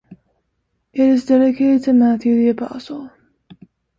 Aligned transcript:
It 0.93 1.01
is 1.01 1.25
dedicated 1.27 1.83
to 1.83 1.93
Matthew 1.93 2.35
the 2.35 2.49
Apostle. 2.59 3.11